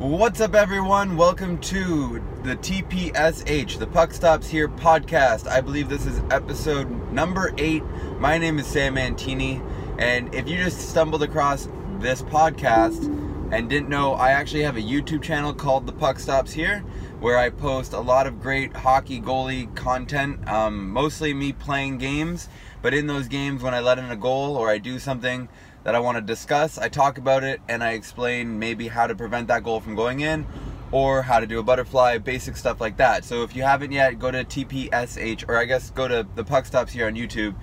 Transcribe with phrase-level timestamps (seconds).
[0.00, 1.18] What's up, everyone?
[1.18, 5.46] Welcome to the TPSH, the Puck Stops Here podcast.
[5.46, 7.84] I believe this is episode number eight.
[8.18, 9.62] My name is Sam Mantini,
[9.98, 11.68] and if you just stumbled across
[11.98, 13.04] this podcast
[13.52, 16.82] and didn't know, I actually have a YouTube channel called The Puck Stops Here
[17.20, 22.48] where I post a lot of great hockey goalie content, um, mostly me playing games.
[22.80, 25.50] But in those games, when I let in a goal or I do something
[25.84, 29.14] that I want to discuss, I talk about it and I explain maybe how to
[29.14, 30.46] prevent that goal from going in
[30.92, 33.24] or how to do a butterfly, basic stuff like that.
[33.24, 36.66] So if you haven't yet, go to TPSH or I guess go to the Puck
[36.66, 37.54] Stops here on YouTube.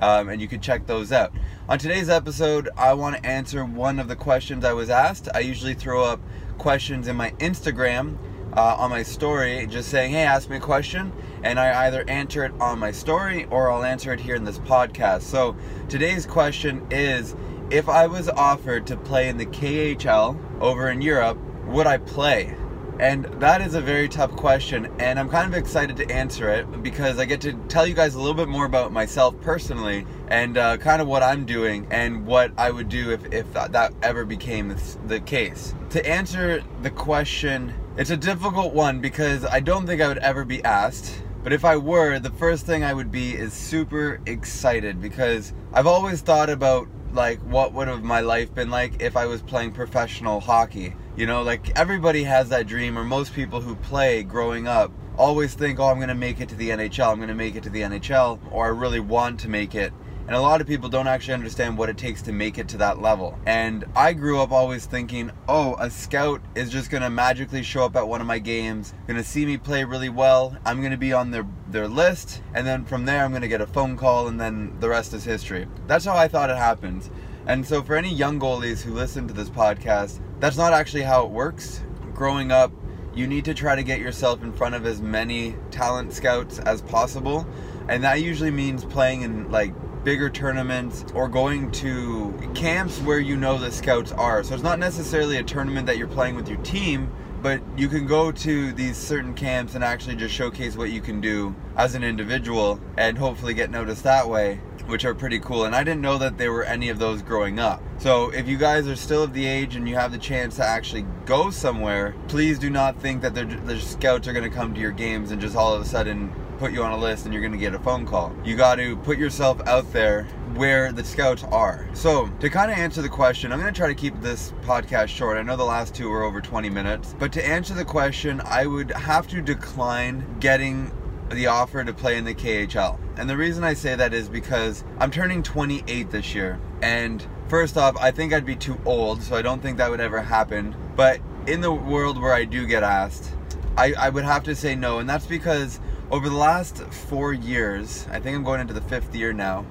[0.00, 1.32] Um, and you can check those out.
[1.68, 5.28] On today's episode, I want to answer one of the questions I was asked.
[5.34, 6.20] I usually throw up
[6.58, 8.18] questions in my Instagram
[8.56, 11.12] uh, on my story just saying, hey, ask me a question.
[11.42, 14.58] And I either answer it on my story or I'll answer it here in this
[14.58, 15.22] podcast.
[15.22, 15.56] So
[15.88, 17.34] today's question is
[17.70, 22.56] if I was offered to play in the KHL over in Europe, would I play?
[23.00, 26.82] And that is a very tough question, and I'm kind of excited to answer it
[26.82, 30.56] because I get to tell you guys a little bit more about myself personally and
[30.56, 34.24] uh, kind of what I'm doing and what I would do if, if that ever
[34.24, 34.76] became
[35.08, 35.74] the case.
[35.90, 40.44] To answer the question, it's a difficult one because I don't think I would ever
[40.44, 41.20] be asked.
[41.42, 45.86] But if I were, the first thing I would be is super excited because I've
[45.86, 49.72] always thought about like what would have my life been like if I was playing
[49.72, 50.94] professional hockey.
[51.16, 55.54] You know, like everybody has that dream or most people who play growing up always
[55.54, 57.10] think, "Oh, I'm going to make it to the NHL.
[57.10, 59.92] I'm going to make it to the NHL," or I really want to make it.
[60.26, 62.78] And a lot of people don't actually understand what it takes to make it to
[62.78, 63.38] that level.
[63.44, 67.94] And I grew up always thinking, oh, a scout is just gonna magically show up
[67.96, 71.30] at one of my games, gonna see me play really well, I'm gonna be on
[71.30, 74.74] their, their list, and then from there I'm gonna get a phone call, and then
[74.80, 75.66] the rest is history.
[75.86, 77.10] That's how I thought it happened.
[77.46, 81.26] And so for any young goalies who listen to this podcast, that's not actually how
[81.26, 81.82] it works.
[82.14, 82.72] Growing up,
[83.14, 86.80] you need to try to get yourself in front of as many talent scouts as
[86.80, 87.46] possible.
[87.88, 93.36] And that usually means playing in like bigger tournaments or going to camps where you
[93.36, 94.44] know the scouts are.
[94.44, 97.10] So it's not necessarily a tournament that you're playing with your team,
[97.42, 101.20] but you can go to these certain camps and actually just showcase what you can
[101.20, 104.56] do as an individual and hopefully get noticed that way,
[104.86, 105.64] which are pretty cool.
[105.64, 107.82] And I didn't know that there were any of those growing up.
[107.98, 110.64] So if you guys are still of the age and you have the chance to
[110.64, 114.80] actually go somewhere, please do not think that the scouts are going to come to
[114.80, 116.32] your games and just all of a sudden
[116.64, 118.34] put you on a list and you're gonna get a phone call.
[118.42, 121.86] You got to put yourself out there where the scouts are.
[121.92, 125.08] So, to kind of answer the question, I'm going to try to keep this podcast
[125.08, 125.36] short.
[125.36, 128.64] I know the last two were over 20 minutes, but to answer the question, I
[128.64, 130.90] would have to decline getting
[131.30, 132.98] the offer to play in the KHL.
[133.18, 136.58] And the reason I say that is because I'm turning 28 this year.
[136.80, 140.00] And first off, I think I'd be too old, so I don't think that would
[140.00, 140.74] ever happen.
[140.96, 143.34] But in the world where I do get asked,
[143.76, 145.00] I, I would have to say no.
[145.00, 145.80] And that's because
[146.14, 149.66] over the last four years, I think I'm going into the fifth year now,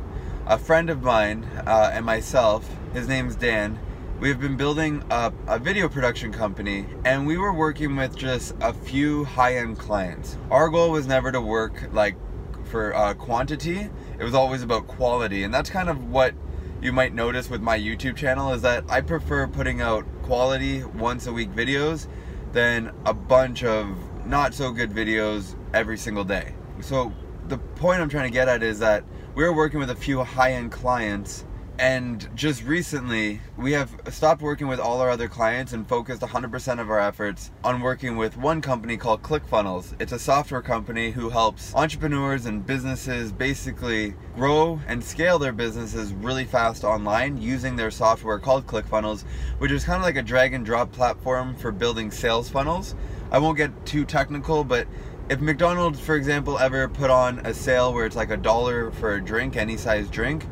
[0.46, 3.80] a friend of mine uh, and myself, his name's Dan,
[4.20, 8.74] we've been building a, a, video production company and we were working with just a
[8.74, 10.38] few high-end clients.
[10.52, 12.18] Our goal was never to work like
[12.66, 13.90] for uh, quantity,
[14.20, 16.36] it was always about quality and that's kind of what
[16.82, 21.26] you might notice with my YouTube channel is that I prefer putting out quality once
[21.26, 22.08] a week videos
[22.52, 23.88] than a bunch of
[24.26, 26.54] not so good videos every single day.
[26.82, 27.12] So
[27.48, 29.04] the point I'm trying to get at is that
[29.36, 31.46] we're working with a few high-end clients
[31.80, 36.80] and just recently we have stopped working with all our other clients and focused 100%
[36.80, 39.96] of our efforts on working with one company called ClickFunnels.
[40.00, 46.14] It's a software company who helps entrepreneurs and businesses basically grow and scale their businesses
[46.14, 49.24] really fast online using their software called ClickFunnels,
[49.58, 52.96] which is kind of like a drag and drop platform for building sales funnels.
[53.34, 54.88] I won't get too technical, but
[55.28, 59.16] if McDonald's, for example, ever put on a sale where it's like a dollar for
[59.16, 60.46] a drink, any size drink,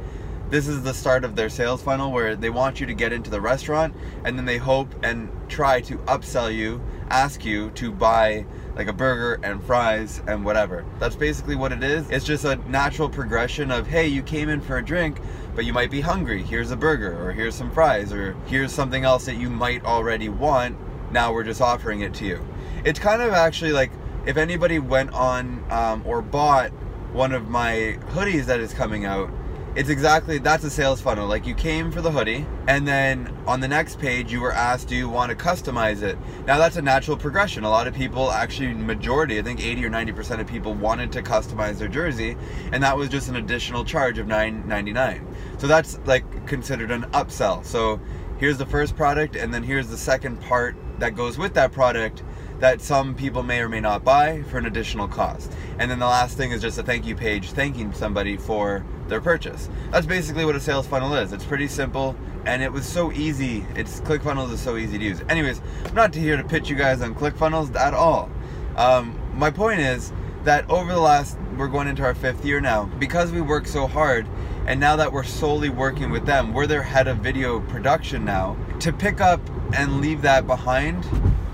[0.50, 3.30] this is the start of their sales funnel where they want you to get into
[3.30, 3.94] the restaurant
[4.26, 8.94] and then they hope and try to upsell you, ask you to buy like a
[8.94, 10.84] burger and fries and whatever.
[11.00, 12.10] That's basically what it is.
[12.10, 15.22] It's just a natural progression of, hey, you came in for a drink,
[15.54, 16.42] but you might be hungry.
[16.42, 20.30] Here's a burger, or here's some fries, or here's something else that you might already
[20.30, 20.78] want.
[21.12, 22.44] Now we're just offering it to you.
[22.84, 23.92] It's kind of actually like
[24.26, 26.72] if anybody went on um, or bought
[27.14, 29.30] one of my hoodies that is coming out,
[29.74, 31.28] it's exactly that's a sales funnel.
[31.28, 34.90] Like you came for the hoodie, and then on the next page you were asked,
[34.90, 36.18] do you want to customize it?
[36.46, 37.64] Now that's a natural progression.
[37.64, 41.12] A lot of people, actually, majority, I think 80 or 90 percent of people wanted
[41.14, 42.36] to customize their jersey,
[42.74, 45.26] and that was just an additional charge of 9.99.
[45.58, 47.64] So that's like considered an upsell.
[47.64, 48.00] So
[48.40, 52.24] here's the first product, and then here's the second part that goes with that product
[52.62, 55.52] that some people may or may not buy for an additional cost.
[55.80, 59.20] And then the last thing is just a thank you page thanking somebody for their
[59.20, 59.68] purchase.
[59.90, 61.34] That's basically what a sales funnel is.
[61.34, 62.16] It's pretty simple
[62.46, 63.66] and it was so easy.
[63.76, 65.22] It's ClickFunnels is so easy to use.
[65.28, 68.30] Anyways, I'm not here to pitch you guys on ClickFunnels at all.
[68.78, 70.14] Um, my point is
[70.44, 73.86] that over the last, we're going into our fifth year now, because we work so
[73.86, 74.28] hard,
[74.66, 78.56] and now that we're solely working with them, we're their head of video production now,
[78.80, 79.42] to pick up
[79.74, 81.06] and leave that behind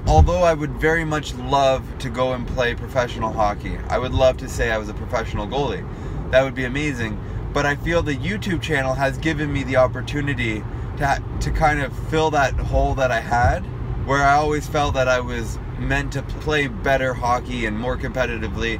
[0.07, 4.37] although I would very much love to go and play professional hockey, I would love
[4.37, 5.85] to say I was a professional goalie.
[6.31, 7.19] That would be amazing.
[7.53, 10.63] But I feel the YouTube channel has given me the opportunity
[10.97, 13.59] to, to kind of fill that hole that I had,
[14.05, 18.79] where I always felt that I was meant to play better hockey and more competitively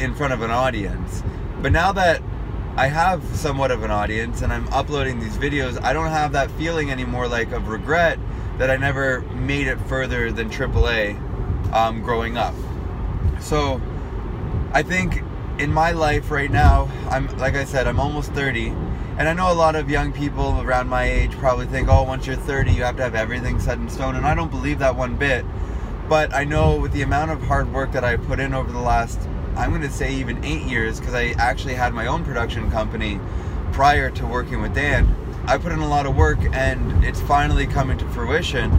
[0.00, 1.22] in front of an audience.
[1.60, 2.22] But now that
[2.76, 6.50] I have somewhat of an audience and I'm uploading these videos, I don't have that
[6.52, 8.18] feeling anymore like of regret
[8.62, 11.18] that I never made it further than AAA
[11.72, 12.54] um, growing up.
[13.40, 13.82] So
[14.70, 15.20] I think
[15.58, 18.68] in my life right now, I'm like I said, I'm almost 30,
[19.18, 22.24] and I know a lot of young people around my age probably think, oh, once
[22.24, 24.94] you're 30, you have to have everything set in stone, and I don't believe that
[24.94, 25.44] one bit.
[26.08, 28.78] But I know with the amount of hard work that I put in over the
[28.78, 29.18] last,
[29.56, 33.18] I'm going to say even eight years, because I actually had my own production company
[33.72, 37.66] prior to working with Dan I put in a lot of work and it's finally
[37.66, 38.70] coming to fruition.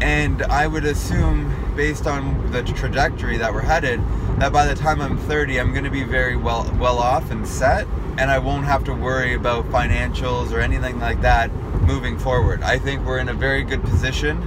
[0.00, 4.00] And I would assume, based on the trajectory that we're headed,
[4.38, 7.46] that by the time I'm 30, I'm going to be very well well off and
[7.46, 7.86] set,
[8.16, 12.62] and I won't have to worry about financials or anything like that moving forward.
[12.62, 14.40] I think we're in a very good position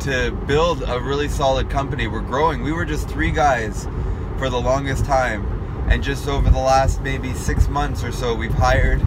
[0.00, 2.08] to build a really solid company.
[2.08, 2.62] We're growing.
[2.62, 3.86] We were just three guys
[4.38, 5.46] for the longest time,
[5.88, 9.00] and just over the last maybe six months or so, we've hired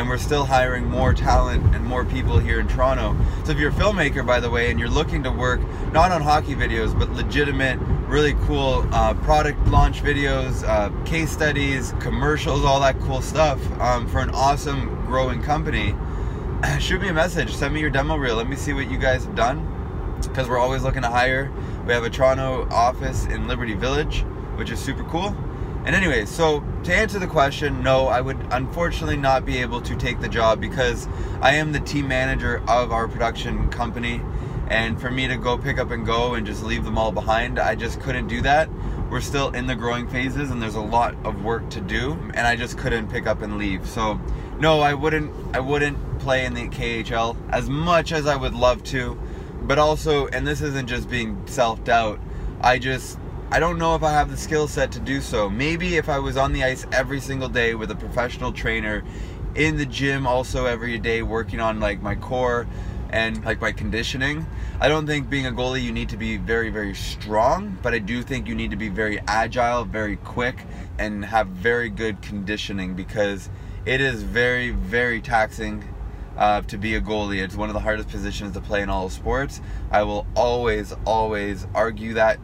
[0.00, 3.14] and we're still hiring more talent and more people here in Toronto.
[3.44, 5.60] So if you're a filmmaker, by the way, and you're looking to work
[5.92, 11.92] not on hockey videos, but legitimate, really cool uh, product launch videos, uh, case studies,
[12.00, 15.94] commercials, all that cool stuff um, for an awesome growing company,
[16.78, 17.54] shoot me a message.
[17.54, 18.36] Send me your demo reel.
[18.36, 19.66] Let me see what you guys have done
[20.22, 21.52] because we're always looking to hire.
[21.86, 24.22] We have a Toronto office in Liberty Village,
[24.54, 25.36] which is super cool.
[25.84, 29.96] And anyway, so to answer the question, no, I would unfortunately not be able to
[29.96, 31.08] take the job because
[31.40, 34.20] I am the team manager of our production company.
[34.68, 37.58] And for me to go pick up and go and just leave them all behind,
[37.58, 38.68] I just couldn't do that.
[39.10, 42.46] We're still in the growing phases and there's a lot of work to do and
[42.46, 43.88] I just couldn't pick up and leave.
[43.88, 44.20] So
[44.60, 48.84] no, I wouldn't I wouldn't play in the KHL as much as I would love
[48.84, 49.18] to.
[49.62, 52.20] But also, and this isn't just being self-doubt,
[52.60, 53.18] I just
[53.52, 55.50] I don't know if I have the skill set to do so.
[55.50, 59.02] Maybe if I was on the ice every single day with a professional trainer,
[59.56, 62.68] in the gym also every day working on like my core
[63.10, 64.46] and like my conditioning.
[64.80, 67.98] I don't think being a goalie you need to be very very strong, but I
[67.98, 70.64] do think you need to be very agile, very quick
[71.00, 73.50] and have very good conditioning because
[73.84, 75.82] it is very very taxing
[76.36, 77.42] uh, to be a goalie.
[77.42, 79.60] It's one of the hardest positions to play in all sports.
[79.90, 82.38] I will always always argue that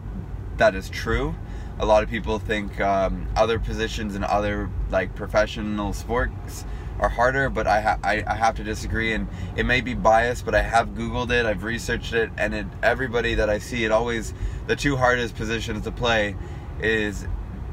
[0.58, 1.34] that is true.
[1.78, 6.64] A lot of people think um, other positions and other like professional sports
[6.98, 9.12] are harder, but I, ha- I, I have to disagree.
[9.12, 12.66] And it may be biased, but I have Googled it, I've researched it, and it,
[12.82, 14.32] everybody that I see, it always
[14.66, 16.34] the two hardest positions to play
[16.80, 17.26] is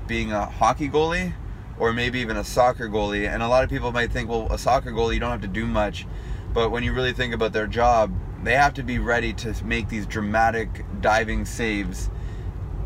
[0.08, 1.34] being a hockey goalie
[1.80, 3.28] or maybe even a soccer goalie.
[3.28, 5.48] And a lot of people might think, well, a soccer goalie you don't have to
[5.48, 6.06] do much,
[6.54, 8.14] but when you really think about their job,
[8.44, 12.10] they have to be ready to make these dramatic diving saves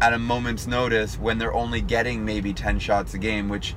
[0.01, 3.75] at a moment's notice when they're only getting maybe 10 shots a game, which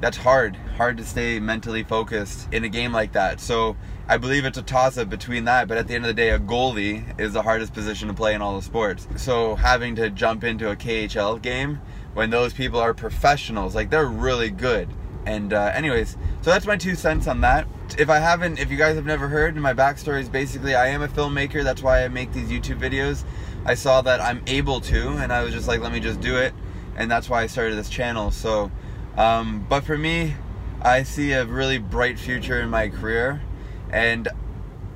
[0.00, 0.56] that's hard.
[0.76, 3.40] Hard to stay mentally focused in a game like that.
[3.40, 3.76] So
[4.08, 6.30] I believe it's a toss up between that, but at the end of the day,
[6.30, 9.08] a goalie is the hardest position to play in all the sports.
[9.16, 11.80] So having to jump into a KHL game
[12.14, 14.88] when those people are professionals, like they're really good.
[15.26, 17.66] And uh, anyways, so that's my two cents on that.
[17.98, 21.02] If I haven't, if you guys have never heard, my backstory is basically I am
[21.02, 21.62] a filmmaker.
[21.62, 23.24] That's why I make these YouTube videos.
[23.64, 26.36] I saw that I'm able to, and I was just like, let me just do
[26.36, 26.54] it,
[26.96, 28.30] and that's why I started this channel.
[28.30, 28.70] So,
[29.16, 30.34] um, but for me,
[30.80, 33.42] I see a really bright future in my career,
[33.90, 34.28] and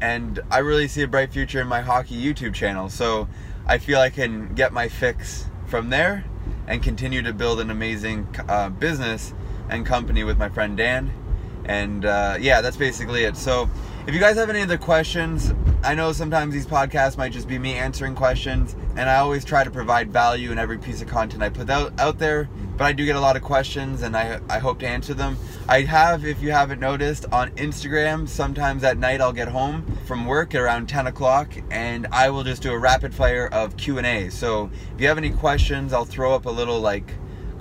[0.00, 2.88] and I really see a bright future in my hockey YouTube channel.
[2.88, 3.28] So
[3.66, 6.24] I feel I can get my fix from there
[6.66, 9.32] and continue to build an amazing uh, business
[9.68, 11.12] and company with my friend Dan.
[11.64, 13.36] And uh, yeah, that's basically it.
[13.36, 13.70] So
[14.04, 15.54] if you guys have any other questions,
[15.84, 19.62] I know sometimes these podcasts might just be me answering questions, and I always try
[19.62, 22.48] to provide value in every piece of content I put out, out there.
[22.76, 25.36] but I do get a lot of questions and I, I hope to answer them.
[25.68, 30.26] I have, if you haven't noticed, on Instagram, sometimes at night I'll get home from
[30.26, 34.30] work at around 10 o'clock and I will just do a rapid fire of Q&A.
[34.30, 37.14] So if you have any questions, I'll throw up a little like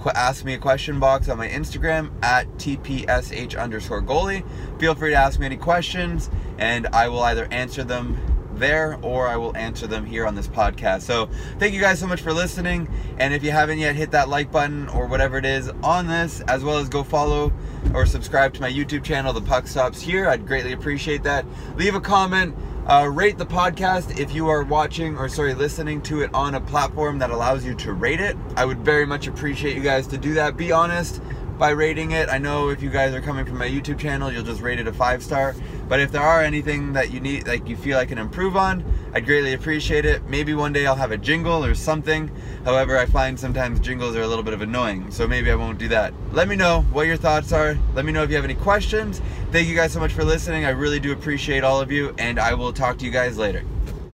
[0.10, 4.44] ask me a question box on my Instagram at tpsh underscore goalie.
[4.80, 8.18] Feel free to ask me any questions and I will either answer them
[8.56, 11.02] there or I will answer them here on this podcast.
[11.02, 11.30] So
[11.60, 12.90] thank you guys so much for listening.
[13.18, 16.42] And if you haven't yet, hit that like button or whatever it is on this,
[16.42, 17.52] as well as go follow
[17.94, 20.30] or subscribe to my YouTube channel, The Puck Stops Here.
[20.30, 21.46] I'd greatly appreciate that.
[21.76, 22.56] Leave a comment.
[22.92, 26.60] Uh, rate the podcast if you are watching or sorry listening to it on a
[26.60, 28.36] platform that allows you to rate it.
[28.58, 30.58] I would very much appreciate you guys to do that.
[30.58, 31.22] Be honest
[31.62, 32.28] by rating it.
[32.28, 34.88] I know if you guys are coming from my YouTube channel, you'll just rate it
[34.88, 35.54] a five star.
[35.88, 38.84] But if there are anything that you need, like you feel I can improve on,
[39.14, 40.28] I'd greatly appreciate it.
[40.28, 42.32] Maybe one day I'll have a jingle or something.
[42.66, 45.78] However, I find sometimes jingles are a little bit of annoying, so maybe I won't
[45.78, 46.16] do that.
[46.32, 47.78] Let me know what your thoughts are.
[47.94, 49.22] Let me know if you have any questions.
[49.52, 50.66] Thank you guys so much for listening.
[50.66, 53.64] I really do appreciate all of you, and I will talk to you guys later.